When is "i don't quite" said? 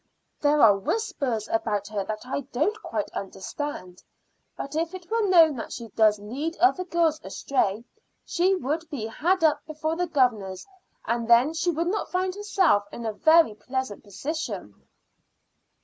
2.25-3.11